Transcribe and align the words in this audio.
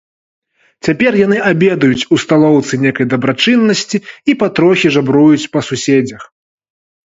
Цяпер 0.87 1.11
яны 1.19 1.37
абедаюць 1.49 2.07
у 2.17 2.19
сталоўцы 2.23 2.73
нейкай 2.87 3.05
дабрачыннасці 3.13 3.97
і 4.33 4.39
патрохі 4.43 4.87
жабруюць 4.99 5.49
па 5.55 5.59
суседзях. 5.73 6.23